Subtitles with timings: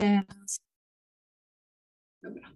[0.00, 0.60] Teraz.
[2.22, 2.48] Dobra.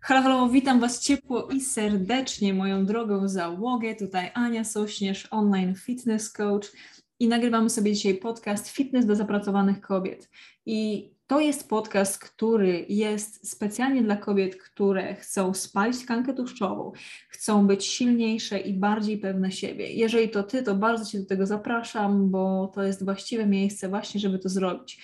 [0.00, 3.94] Halo, halo, witam Was ciepło i serdecznie, moją drogą załogę.
[3.94, 6.72] Tutaj Ania Sośnierz, online fitness coach
[7.20, 10.30] i nagrywamy sobie dzisiaj podcast Fitness do zapracowanych kobiet.
[10.66, 16.92] I to jest podcast, który jest specjalnie dla kobiet, które chcą spalić tkankę tłuszczową,
[17.28, 19.92] chcą być silniejsze i bardziej pewne siebie.
[19.92, 24.20] Jeżeli to Ty, to bardzo Cię do tego zapraszam, bo to jest właściwe miejsce właśnie,
[24.20, 25.00] żeby to zrobić.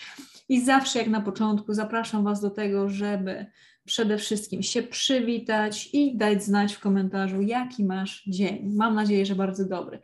[0.51, 3.47] I zawsze jak na początku zapraszam Was do tego, żeby
[3.85, 8.71] przede wszystkim się przywitać i dać znać w komentarzu, jaki masz dzień.
[8.75, 10.01] Mam nadzieję, że bardzo dobry.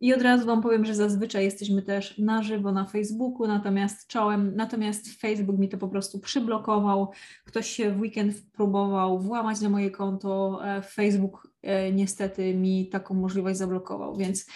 [0.00, 4.52] I od razu Wam powiem, że zazwyczaj jesteśmy też na żywo na Facebooku, natomiast czołem,
[4.56, 7.10] natomiast Facebook mi to po prostu przyblokował.
[7.44, 13.14] Ktoś się w weekend próbował włamać na moje konto, e, Facebook e, niestety mi taką
[13.14, 14.46] możliwość zablokował, więc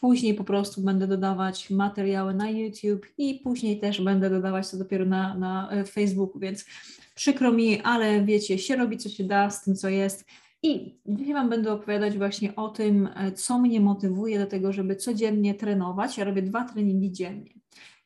[0.00, 5.04] później po prostu będę dodawać materiały na YouTube i później też będę dodawać to dopiero
[5.04, 6.66] na, na e, Facebooku, więc
[7.14, 10.26] przykro mi, ale wiecie, się robi co się da z tym, co jest.
[10.62, 14.96] I dzisiaj Wam będę opowiadać właśnie o tym, e, co mnie motywuje do tego, żeby
[14.96, 16.18] codziennie trenować.
[16.18, 17.50] Ja robię dwa treningi dziennie.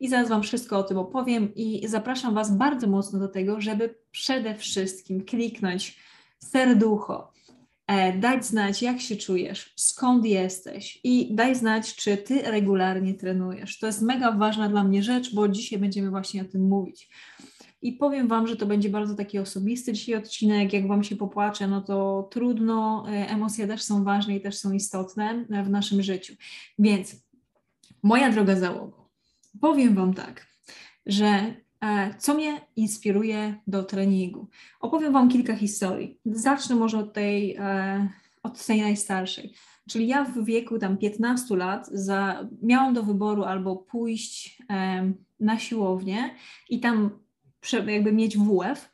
[0.00, 3.94] I zaraz Wam wszystko o tym opowiem i zapraszam Was bardzo mocno do tego, żeby
[4.10, 5.98] przede wszystkim kliknąć
[6.38, 7.43] serducho, E,
[8.20, 13.78] dać znać, jak się czujesz, skąd jesteś i daj znać, czy ty regularnie trenujesz.
[13.78, 17.08] To jest mega ważna dla mnie rzecz, bo dzisiaj będziemy właśnie o tym mówić.
[17.82, 20.72] I powiem Wam, że to będzie bardzo taki osobisty dzisiaj odcinek.
[20.72, 23.04] Jak Wam się popłaczę, no to trudno.
[23.08, 26.34] E, emocje też są ważne i też są istotne w naszym życiu.
[26.78, 27.16] Więc
[28.02, 28.96] moja droga załoga,
[29.60, 30.46] powiem Wam tak,
[31.06, 31.63] że E,
[32.18, 34.48] co mnie inspiruje do treningu?
[34.80, 36.18] Opowiem Wam kilka historii.
[36.24, 38.08] Zacznę może od tej, e,
[38.42, 39.54] od tej najstarszej.
[39.90, 45.58] Czyli ja w wieku tam 15 lat za, miałam do wyboru albo pójść e, na
[45.58, 46.30] siłownię
[46.70, 47.10] i tam
[47.86, 48.90] jakby mieć WF,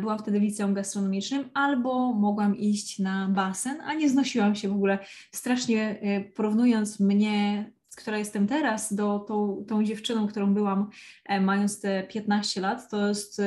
[0.00, 4.72] byłam wtedy w liceum gastronomicznym, albo mogłam iść na basen, a nie znosiłam się w
[4.72, 4.98] ogóle
[5.32, 6.00] strasznie,
[6.34, 10.90] porównując mnie która jestem teraz, do tą, tą dziewczyną, którą byłam
[11.24, 13.46] e, mając te 15 lat, to jest e,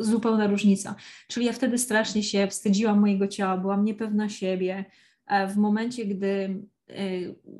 [0.00, 0.94] zupełna różnica.
[1.28, 4.84] Czyli ja wtedy strasznie się wstydziłam mojego ciała, byłam niepewna siebie.
[5.26, 6.62] E, w momencie, gdy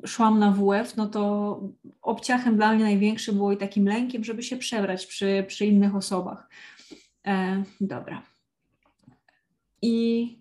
[0.05, 1.61] szłam na WF, no to
[2.01, 6.49] obciachem dla mnie największy było i takim lękiem, żeby się przebrać przy, przy innych osobach.
[7.27, 8.21] E, dobra.
[9.81, 10.37] I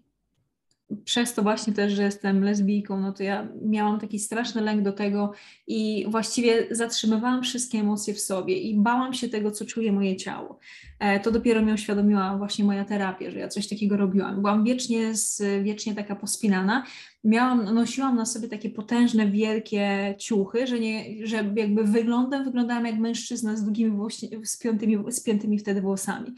[1.05, 4.93] przez to właśnie też, że jestem lesbijką, no to ja miałam taki straszny lęk do
[4.93, 5.33] tego
[5.67, 10.59] i właściwie zatrzymywałam wszystkie emocje w sobie i bałam się tego, co czuje moje ciało.
[10.99, 14.41] E, to dopiero mi uświadomiła właśnie moja terapia, że ja coś takiego robiłam.
[14.41, 16.85] Byłam wiecznie, z, wiecznie taka pospinana.
[17.25, 22.99] Miałam, nosiłam na sobie takie potężne, wielkie ciuchy, że, nie, że jakby wyglądem wyglądałam jak
[22.99, 23.99] mężczyzna z długimi,
[24.45, 26.35] spiętymi, spiętymi wtedy włosami.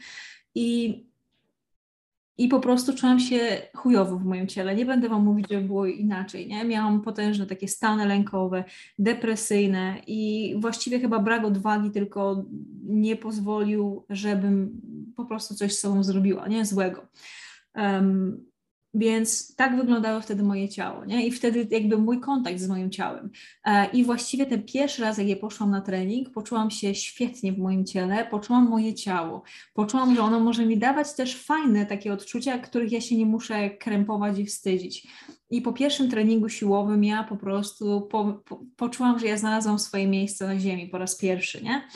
[0.55, 1.12] I
[2.37, 4.75] i po prostu czułam się chujowo w moim ciele.
[4.75, 6.47] Nie będę Wam mówić, że było inaczej.
[6.47, 6.65] Nie?
[6.65, 8.63] Miałam potężne takie stany lękowe,
[8.99, 12.45] depresyjne i właściwie chyba brak odwagi tylko
[12.83, 14.81] nie pozwolił, żebym
[15.15, 16.65] po prostu coś z sobą zrobiła, nie?
[16.65, 17.07] Złego.
[17.75, 18.52] Um,
[18.93, 21.27] więc tak wyglądało wtedy moje ciało, nie?
[21.27, 23.29] I wtedy jakby mój kontakt z moim ciałem.
[23.65, 27.57] E, I właściwie ten pierwszy raz, jak ja poszłam na trening, poczułam się świetnie w
[27.57, 29.43] moim ciele, poczułam moje ciało.
[29.73, 33.69] Poczułam, że ono może mi dawać też fajne takie odczucia, których ja się nie muszę
[33.69, 35.07] krępować i wstydzić.
[35.49, 40.07] I po pierwszym treningu siłowym ja po prostu po, po, poczułam, że ja znalazłam swoje
[40.07, 41.87] miejsce na ziemi po raz pierwszy, nie?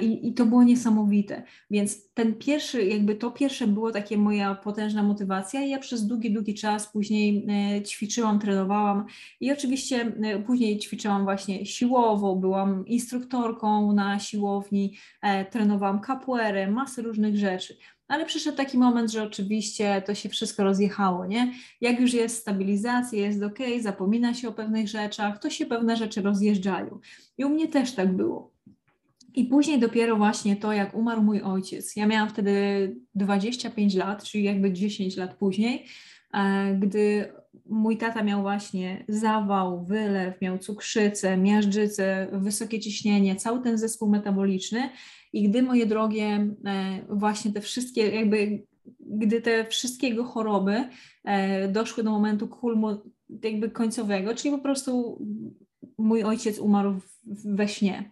[0.00, 1.42] I, I to było niesamowite.
[1.70, 6.32] Więc ten pierwszy, jakby to pierwsze było takie moja potężna motywacja i ja przez długi,
[6.32, 9.04] długi czas później e, ćwiczyłam, trenowałam
[9.40, 17.02] i oczywiście e, później ćwiczyłam właśnie siłowo, byłam instruktorką na siłowni, e, trenowałam capoeirę, masę
[17.02, 17.76] różnych rzeczy.
[18.08, 21.54] Ale przyszedł taki moment, że oczywiście to się wszystko rozjechało, nie?
[21.80, 26.22] Jak już jest stabilizacja, jest ok, zapomina się o pewnych rzeczach, to się pewne rzeczy
[26.22, 26.98] rozjeżdżają.
[27.38, 28.51] I u mnie też tak było.
[29.34, 31.96] I później dopiero właśnie to, jak umarł mój ojciec.
[31.96, 35.86] Ja miałam wtedy 25 lat, czyli jakby 10 lat później,
[36.34, 37.32] e, gdy
[37.66, 44.90] mój tata miał właśnie zawał, wylew, miał cukrzycę, miażdżycę, wysokie ciśnienie, cały ten zespół metaboliczny.
[45.32, 46.26] I gdy moje drogie,
[46.66, 48.62] e, właśnie te wszystkie, jakby
[49.00, 50.88] gdy te wszystkie jego choroby
[51.24, 53.02] e, doszły do momentu kulmu,
[53.42, 55.18] jakby końcowego, czyli po prostu
[55.98, 57.00] mój ojciec umarł
[57.44, 58.10] we śnie.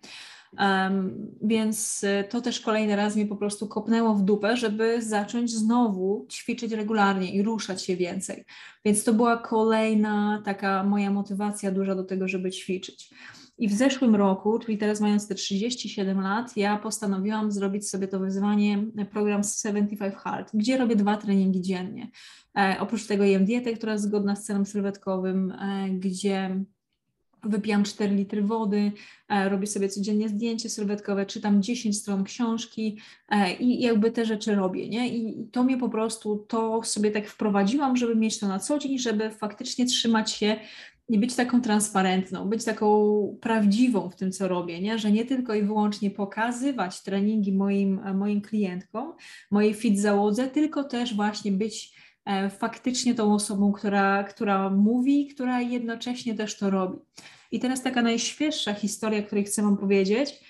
[0.58, 5.50] Um, więc y, to też kolejny raz mnie po prostu kopnęło w dupę, żeby zacząć
[5.50, 8.44] znowu ćwiczyć regularnie i ruszać się więcej.
[8.84, 13.10] Więc to była kolejna taka moja motywacja duża do tego, żeby ćwiczyć.
[13.58, 18.18] I w zeszłym roku, czyli teraz mając te 37 lat, ja postanowiłam zrobić sobie to
[18.18, 22.10] wyzwanie, program 75 Hard, gdzie robię dwa treningi dziennie.
[22.58, 26.64] E, oprócz tego jem dietę, która jest zgodna z celem sylwetkowym, e, gdzie
[27.42, 28.92] wypijam 4 litry wody,
[29.28, 32.98] e, robię sobie codziennie zdjęcie sylwetkowe, czytam 10 stron książki
[33.28, 35.08] e, i jakby te rzeczy robię, nie?
[35.08, 38.98] I to mnie po prostu, to sobie tak wprowadziłam, żeby mieć to na co dzień,
[38.98, 40.56] żeby faktycznie trzymać się
[41.08, 44.98] i być taką transparentną, być taką prawdziwą w tym, co robię, nie?
[44.98, 49.12] że nie tylko i wyłącznie pokazywać treningi moim, moim klientkom,
[49.50, 52.09] mojej fit załodze, tylko też właśnie być E,
[52.58, 56.98] faktycznie tą osobą, która, która mówi, która jednocześnie też to robi.
[57.52, 60.40] I teraz taka najświeższa historia, której chcę Wam powiedzieć,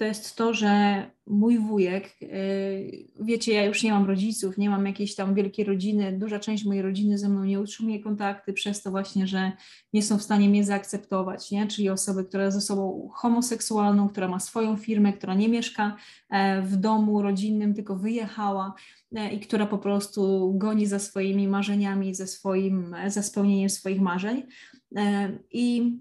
[0.00, 4.86] to jest to, że mój wujek, y, wiecie, ja już nie mam rodziców, nie mam
[4.86, 8.90] jakiejś tam wielkiej rodziny, duża część mojej rodziny ze mną nie utrzymuje kontakty przez to
[8.90, 9.52] właśnie, że
[9.92, 11.66] nie są w stanie mnie zaakceptować, nie?
[11.66, 15.96] czyli osoby, która jest osobą homoseksualną, która ma swoją firmę, która nie mieszka
[16.30, 18.74] e, w domu rodzinnym, tylko wyjechała
[19.16, 24.42] e, i która po prostu goni za swoimi marzeniami, za, swoim, za spełnieniem swoich marzeń.
[24.96, 25.96] E, I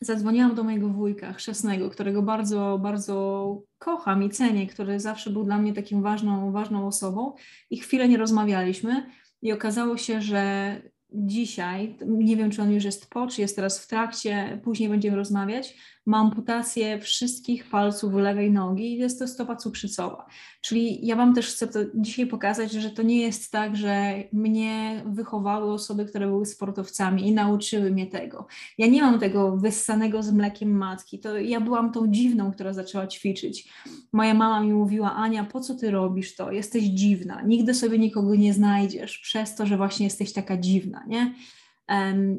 [0.00, 5.58] zadzwoniłam do mojego wujka chrzestnego, którego bardzo, bardzo kocham i cenię, który zawsze był dla
[5.58, 7.34] mnie takim ważną, ważną osobą
[7.70, 9.06] i chwilę nie rozmawialiśmy
[9.42, 10.74] i okazało się, że
[11.10, 15.16] dzisiaj, nie wiem czy on już jest po, czy jest teraz w trakcie, później będziemy
[15.16, 15.76] rozmawiać,
[16.08, 20.26] ma amputację wszystkich palców lewej nogi i jest to stopa cukrzycowa.
[20.60, 25.02] Czyli ja Wam też chcę to dzisiaj pokazać, że to nie jest tak, że mnie
[25.06, 28.46] wychowały osoby, które były sportowcami i nauczyły mnie tego.
[28.78, 31.18] Ja nie mam tego wyssanego z mlekiem matki.
[31.18, 33.68] To ja byłam tą dziwną, która zaczęła ćwiczyć.
[34.12, 36.52] Moja mama mi mówiła, Ania, po co ty robisz to?
[36.52, 37.42] Jesteś dziwna.
[37.42, 41.34] Nigdy sobie nikogo nie znajdziesz przez to, że właśnie jesteś taka dziwna, nie?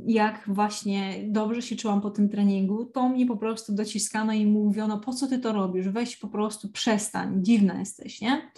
[0.08, 5.00] Jak właśnie dobrze się czułam po tym treningu, to mnie po prostu dociskano i mówiono,
[5.00, 8.52] po co ty to robisz, weź po prostu przestań, dziwna jesteś, nie?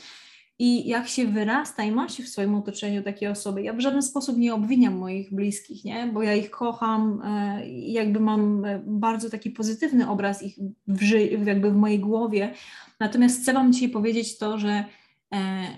[0.60, 4.02] I jak się wyrasta i ma się w swoim otoczeniu takie osoby, ja w żaden
[4.02, 6.10] sposób nie obwiniam moich bliskich, nie?
[6.14, 10.56] bo ja ich kocham, e, jakby mam e, bardzo taki pozytywny obraz ich
[10.88, 12.54] w, jakby w mojej głowie.
[13.00, 14.86] Natomiast chcę Wam dzisiaj powiedzieć to, że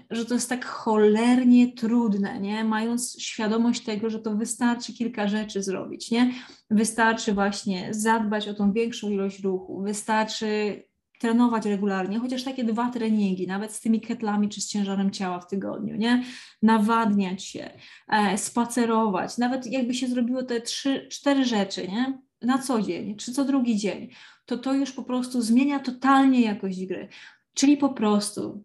[0.09, 2.63] że to jest tak cholernie trudne, nie?
[2.63, 6.33] Mając świadomość tego, że to wystarczy kilka rzeczy zrobić, nie?
[6.69, 10.83] Wystarczy właśnie zadbać o tą większą ilość ruchu, wystarczy
[11.19, 15.47] trenować regularnie, chociaż takie dwa treningi, nawet z tymi ketlami czy z ciężarem ciała w
[15.47, 16.23] tygodniu, nie?
[16.61, 17.69] Nawadniać się,
[18.07, 22.19] e, spacerować, nawet jakby się zrobiło te trzy, cztery rzeczy, nie?
[22.41, 24.09] Na co dzień, czy co drugi dzień,
[24.45, 27.09] to to już po prostu zmienia totalnie jakość gry.
[27.53, 28.63] Czyli po prostu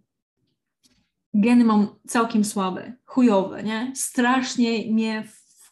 [1.35, 3.93] geny mam całkiem słabe, chujowe, nie?
[3.95, 5.25] Strasznie mnie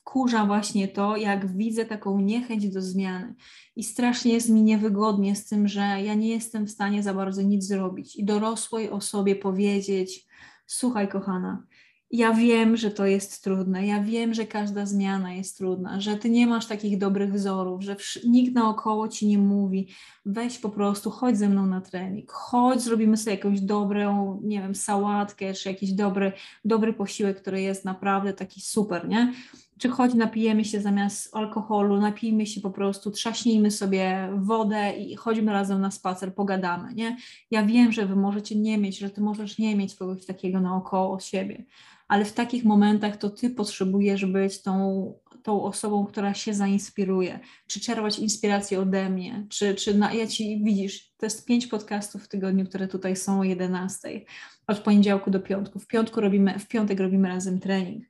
[0.06, 3.34] wkurza właśnie to, jak widzę taką niechęć do zmiany
[3.76, 7.42] i strasznie jest mi niewygodnie z tym, że ja nie jestem w stanie za bardzo
[7.42, 10.26] nic zrobić i dorosłej osobie powiedzieć,
[10.66, 11.62] słuchaj kochana,
[12.10, 16.30] ja wiem, że to jest trudne, ja wiem, że każda zmiana jest trudna, że ty
[16.30, 17.96] nie masz takich dobrych wzorów, że
[18.26, 19.88] nikt naokoło ci nie mówi,
[20.26, 24.74] weź po prostu, chodź ze mną na trening, chodź, zrobimy sobie jakąś dobrą, nie wiem,
[24.74, 26.32] sałatkę, czy jakiś dobry,
[26.64, 29.32] dobry posiłek, który jest naprawdę taki super, nie?
[29.78, 35.52] Czy chodź, napijemy się zamiast alkoholu, napijmy się po prostu, trzaśnijmy sobie wodę i chodźmy
[35.52, 37.16] razem na spacer, pogadamy, nie?
[37.50, 41.20] Ja wiem, że wy możecie nie mieć, że ty możesz nie mieć kogoś takiego naokoło
[41.20, 41.64] siebie,
[42.08, 47.80] ale w takich momentach to ty potrzebujesz być tą, tą osobą, która się zainspiruje, czy
[47.80, 52.28] czerpać inspirację ode mnie, czy, czy na, ja ci widzisz, to jest pięć podcastów w
[52.28, 54.24] tygodniu, które tutaj są o 11,
[54.66, 55.78] od poniedziałku do piątku.
[55.78, 58.04] W piątku robimy, w piątek robimy razem trening.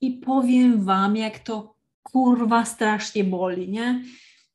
[0.00, 4.02] I powiem wam, jak to kurwa strasznie boli, nie?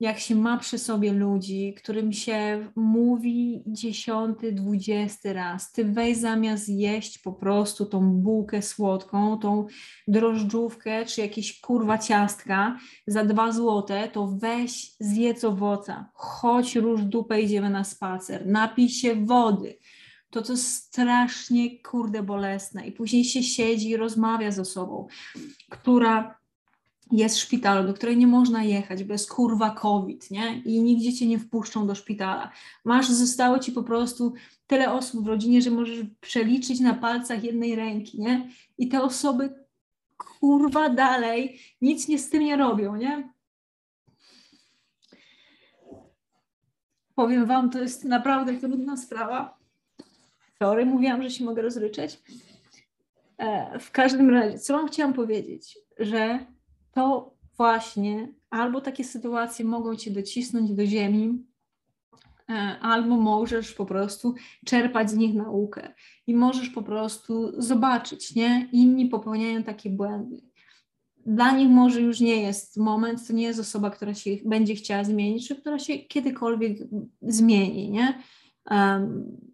[0.04, 6.70] Jak się ma przy sobie ludzi, którym się mówi dziesiąty, dwudziesty raz, ty weź zamiast
[6.70, 9.66] jeść po prostu tą bułkę słodką, tą
[10.08, 17.42] drożdżówkę, czy jakieś kurwa ciastka za dwa złote, to weź zjedz owoca, chodź róż dupę,
[17.42, 19.78] idziemy na spacer, napij się wody.
[20.30, 22.88] To to strasznie kurde bolesne.
[22.88, 25.08] I później się siedzi i rozmawia ze sobą,
[25.70, 26.43] która
[27.12, 30.62] jest szpital, do której nie można jechać, bo jest kurwa COVID, nie?
[30.66, 32.52] I nigdzie cię nie wpuszczą do szpitala.
[32.86, 34.34] Masz, zostało ci po prostu
[34.68, 38.50] tyle osób w rodzinie, że możesz przeliczyć na palcach jednej ręki, nie?
[38.78, 39.54] I te osoby
[40.18, 43.34] kurwa dalej nic nie z tym nie robią, nie?
[47.16, 49.58] Powiem wam, to jest naprawdę trudna sprawa.
[50.60, 52.20] Sorry, mówiłam, że się mogę rozryczeć.
[53.38, 56.46] E, w każdym razie, co wam chciałam powiedzieć, że
[56.94, 61.46] to właśnie albo takie sytuacje mogą cię docisnąć do ziemi,
[62.50, 64.36] e, albo możesz po prostu
[64.66, 65.94] czerpać z nich naukę
[66.28, 68.70] i możesz po prostu zobaczyć, nie?
[68.72, 70.42] Inni popełniają takie błędy.
[71.26, 75.04] Dla nich może już nie jest moment, to nie jest osoba, która się będzie chciała
[75.04, 76.78] zmienić, czy która się kiedykolwiek
[77.22, 78.24] zmieni, nie?
[78.72, 79.53] Um,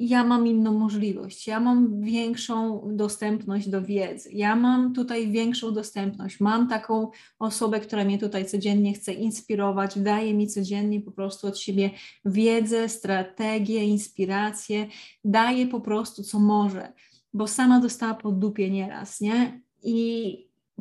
[0.00, 6.40] ja mam inną możliwość, ja mam większą dostępność do wiedzy, ja mam tutaj większą dostępność,
[6.40, 11.58] mam taką osobę, która mnie tutaj codziennie chce inspirować, daje mi codziennie po prostu od
[11.58, 11.90] siebie
[12.24, 14.86] wiedzę, strategię, inspirację,
[15.24, 16.92] daje po prostu co może,
[17.34, 19.60] bo sama dostała pod dupie nieraz, nie?
[19.82, 20.36] I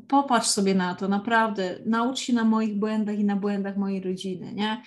[0.07, 4.53] popatrz sobie na to, naprawdę, naucz się na moich błędach i na błędach mojej rodziny,
[4.53, 4.83] nie?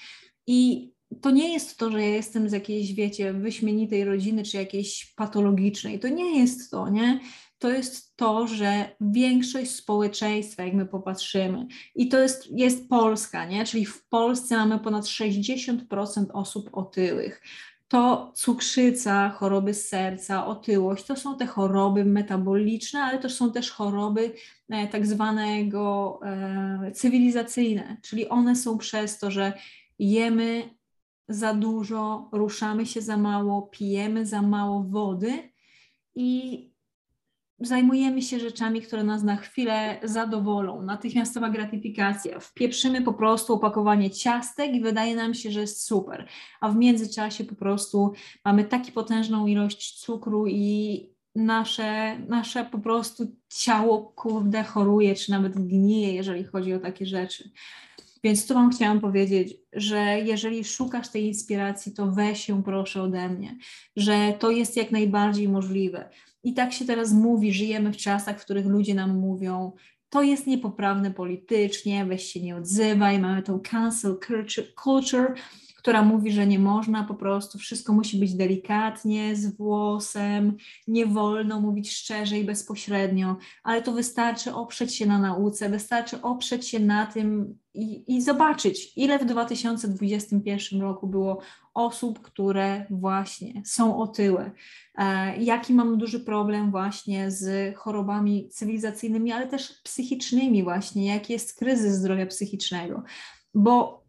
[0.47, 5.15] I to nie jest to, że ja jestem z jakiejś, wiecie, wyśmienitej rodziny czy jakiejś
[5.17, 6.01] patologicznej.
[6.01, 7.21] To nie jest to, nie?
[7.59, 13.65] To jest to, że większość społeczeństwa, jak my popatrzymy, i to jest, jest Polska, nie?
[13.65, 17.43] Czyli w Polsce mamy ponad 60% osób otyłych.
[17.89, 24.33] To cukrzyca, choroby serca, otyłość, to są te choroby metaboliczne, ale to są też choroby
[24.71, 29.53] e, tak zwanego e, cywilizacyjne, czyli one są przez to, że
[29.99, 30.71] jemy
[31.35, 35.53] za dużo, ruszamy się za mało, pijemy za mało wody
[36.15, 36.73] i
[37.61, 40.83] zajmujemy się rzeczami, które nas na chwilę zadowolą.
[40.83, 42.41] Natychmiastowa gratyfikacja.
[42.41, 46.29] Wpieprzymy po prostu opakowanie ciastek i wydaje nam się, że jest super.
[46.61, 48.13] A w międzyczasie po prostu
[48.45, 55.53] mamy taką potężną ilość cukru i nasze, nasze po prostu ciało kurde choruje, czy nawet
[55.53, 57.51] gnije, jeżeli chodzi o takie rzeczy.
[58.25, 63.29] Więc tu Wam chciałam powiedzieć, że jeżeli szukasz tej inspiracji, to weź ją proszę ode
[63.29, 63.57] mnie,
[63.97, 66.11] że to jest jak najbardziej możliwe.
[66.45, 69.73] I tak się teraz mówi, żyjemy w czasach, w których ludzie nam mówią,
[70.09, 74.17] to jest niepoprawne politycznie, weź się nie odzywaj, mamy tą cancel
[74.85, 75.35] culture,
[75.83, 80.57] która mówi, że nie można po prostu, wszystko musi być delikatnie, z włosem,
[80.89, 86.69] nie wolno mówić szczerze i bezpośrednio, ale to wystarczy oprzeć się na nauce, wystarczy oprzeć
[86.69, 91.41] się na tym i, i zobaczyć, ile w 2021 roku było
[91.75, 94.51] osób, które właśnie są otyłe.
[94.99, 101.59] E, jaki mam duży problem właśnie z chorobami cywilizacyjnymi, ale też psychicznymi właśnie, jaki jest
[101.59, 103.03] kryzys zdrowia psychicznego.
[103.55, 104.02] Bo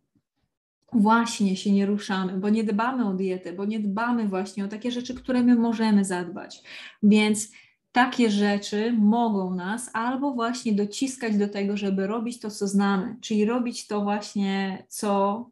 [0.95, 4.91] właśnie się nie ruszamy, bo nie dbamy o dietę, bo nie dbamy właśnie o takie
[4.91, 6.63] rzeczy, które my możemy zadbać.
[7.03, 7.51] Więc
[7.91, 13.45] takie rzeczy mogą nas albo właśnie dociskać do tego, żeby robić to, co znamy, czyli
[13.45, 15.49] robić to właśnie, co,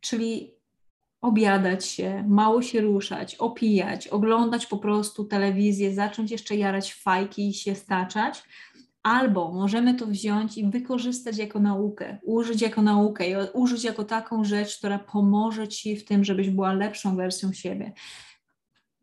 [0.00, 0.54] czyli
[1.20, 7.54] obiadać się, mało się ruszać, opijać, oglądać po prostu telewizję, zacząć jeszcze jarać fajki i
[7.54, 8.42] się staczać,
[9.02, 14.44] Albo możemy to wziąć i wykorzystać jako naukę, użyć jako naukę i użyć jako taką
[14.44, 17.92] rzecz, która pomoże ci w tym, żebyś była lepszą wersją siebie.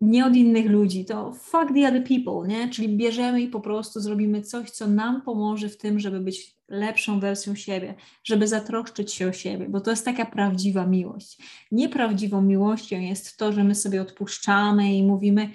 [0.02, 2.70] Nie od innych ludzi, to fuck the other people, nie?
[2.70, 7.20] Czyli bierzemy i po prostu zrobimy coś, co nam pomoże w tym, żeby być lepszą
[7.20, 11.38] wersją siebie, żeby zatroszczyć się o siebie, bo to jest taka prawdziwa miłość.
[11.72, 15.50] Nieprawdziwą miłością jest to, że my sobie odpuszczamy i mówimy,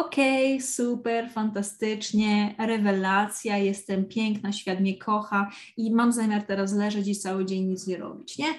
[0.00, 7.08] okej, okay, super, fantastycznie, rewelacja, jestem piękna, świat mnie kocha i mam zamiar teraz leżeć
[7.08, 8.54] i cały dzień nic nie robić, nie?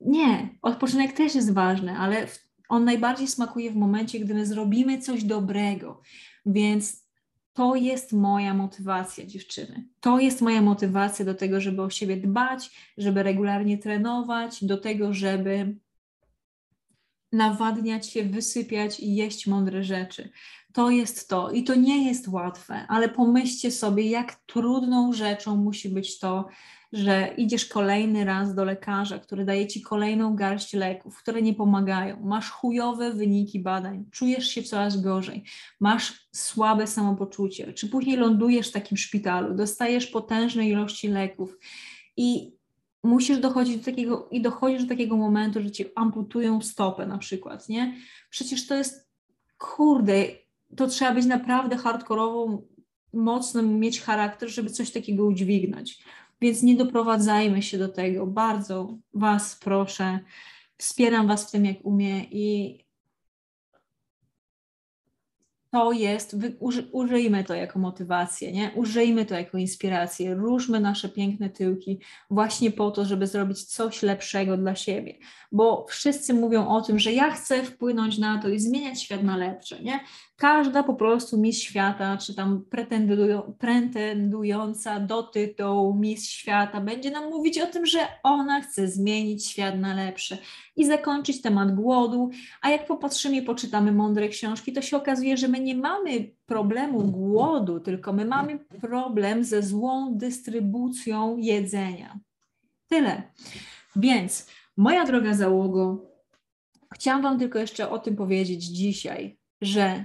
[0.00, 2.26] Nie, odpoczynek też jest ważny, ale
[2.68, 6.00] on najbardziej smakuje w momencie, gdy my zrobimy coś dobrego,
[6.46, 7.10] więc
[7.52, 9.88] to jest moja motywacja, dziewczyny.
[10.00, 15.14] To jest moja motywacja do tego, żeby o siebie dbać, żeby regularnie trenować, do tego,
[15.14, 15.76] żeby
[17.32, 20.30] nawadniać się, wysypiać i jeść mądre rzeczy.
[20.72, 21.50] To jest to.
[21.50, 26.48] I to nie jest łatwe, ale pomyślcie sobie, jak trudną rzeczą musi być to,
[26.92, 32.20] że idziesz kolejny raz do lekarza, który daje ci kolejną garść leków, które nie pomagają,
[32.20, 35.44] masz chujowe wyniki badań, czujesz się coraz gorzej,
[35.80, 41.58] masz słabe samopoczucie, czy później lądujesz w takim szpitalu, dostajesz potężne ilości leków
[42.16, 42.52] i
[43.02, 47.68] musisz dochodzić do takiego, i dochodzisz do takiego momentu, że ci amputują stopę na przykład,
[47.68, 47.96] nie?
[48.30, 49.10] Przecież to jest,
[49.58, 50.26] kurde,
[50.76, 52.62] to trzeba być naprawdę hardkorową,
[53.12, 56.04] mocno mieć charakter, żeby coś takiego udźwignąć.
[56.40, 58.26] Więc nie doprowadzajmy się do tego.
[58.26, 60.18] Bardzo Was proszę,
[60.76, 62.78] wspieram Was w tym, jak umiem i
[65.70, 68.70] to jest, uży, użyjmy to jako motywację, nie?
[68.74, 72.00] użyjmy to jako inspirację, ruszmy nasze piękne tyłki
[72.30, 75.18] właśnie po to, żeby zrobić coś lepszego dla siebie,
[75.52, 79.36] bo wszyscy mówią o tym, że ja chcę wpłynąć na to i zmieniać świat na
[79.36, 80.00] lepsze, nie?
[80.40, 87.30] Każda po prostu Miss Świata, czy tam pretendują, pretendująca do tytułu Miss Świata będzie nam
[87.30, 90.38] mówić o tym, że ona chce zmienić świat na lepsze
[90.76, 92.30] i zakończyć temat głodu,
[92.62, 97.00] a jak popatrzymy i poczytamy mądre książki, to się okazuje, że my nie mamy problemu
[97.00, 102.18] głodu, tylko my mamy problem ze złą dystrybucją jedzenia.
[102.88, 103.22] Tyle.
[103.96, 106.06] Więc, moja droga załogo,
[106.94, 110.04] chciałam Wam tylko jeszcze o tym powiedzieć dzisiaj, że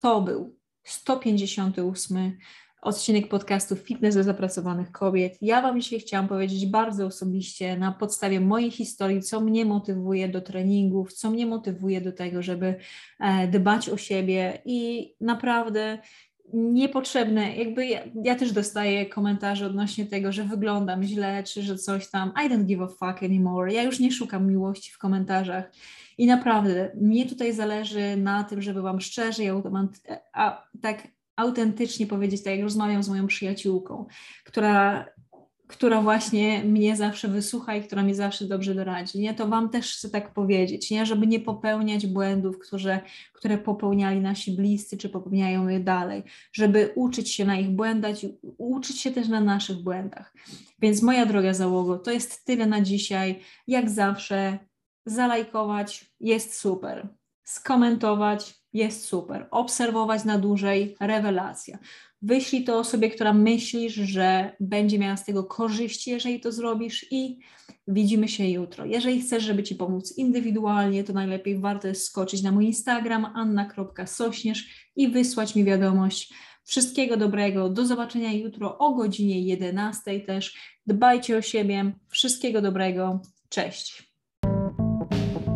[0.00, 2.38] to był 158
[2.82, 5.38] odcinek podcastu Fitness dla zapracowanych kobiet.
[5.42, 10.40] Ja Wam dzisiaj chciałam powiedzieć bardzo osobiście na podstawie mojej historii, co mnie motywuje do
[10.40, 12.74] treningów, co mnie motywuje do tego, żeby
[13.20, 15.98] e, dbać o siebie i naprawdę
[16.52, 22.10] niepotrzebne, jakby ja, ja, też dostaję komentarze odnośnie tego, że wyglądam źle, czy że coś
[22.10, 25.72] tam, I don't give a fuck anymore, ja już nie szukam miłości w komentarzach
[26.20, 29.48] i naprawdę mnie tutaj zależy na tym, żeby Wam szczerze i
[30.32, 34.06] a, tak autentycznie powiedzieć, tak jak rozmawiam z moją przyjaciółką,
[34.44, 35.06] która,
[35.66, 39.18] która właśnie mnie zawsze wysłucha i która mi zawsze dobrze doradzi.
[39.18, 39.34] Nie?
[39.34, 41.06] To Wam też chcę tak powiedzieć, nie?
[41.06, 43.00] żeby nie popełniać błędów, które,
[43.32, 48.38] które popełniali nasi bliscy, czy popełniają je dalej, żeby uczyć się na ich błędach i
[48.58, 50.34] uczyć się też na naszych błędach.
[50.78, 53.40] Więc moja droga załogo, to jest tyle na dzisiaj.
[53.66, 54.58] Jak zawsze,
[55.10, 57.08] zalajkować jest super,
[57.44, 59.48] skomentować jest super.
[59.50, 61.78] Obserwować na dłużej, rewelacja.
[62.22, 67.38] Wyślij to osobie, która myślisz, że będzie miała z tego korzyści, jeżeli to zrobisz i
[67.88, 68.84] widzimy się jutro.
[68.84, 74.90] Jeżeli chcesz, żeby Ci pomóc indywidualnie, to najlepiej warto jest skoczyć na mój Instagram anna.sośnierz
[74.96, 76.32] i wysłać mi wiadomość.
[76.64, 80.56] Wszystkiego dobrego, do zobaczenia jutro o godzinie 11 też.
[80.86, 84.09] Dbajcie o siebie, wszystkiego dobrego, cześć.